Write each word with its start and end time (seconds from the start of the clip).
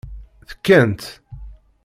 Tekkant. 0.47 1.03